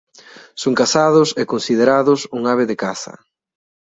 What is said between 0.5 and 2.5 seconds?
Son cazados e considerados un